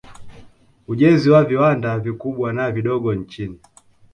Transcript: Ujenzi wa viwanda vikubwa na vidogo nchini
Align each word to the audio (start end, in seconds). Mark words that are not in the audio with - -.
Ujenzi 0.87 1.29
wa 1.29 1.43
viwanda 1.43 1.99
vikubwa 1.99 2.53
na 2.53 2.71
vidogo 2.71 3.13
nchini 3.15 3.59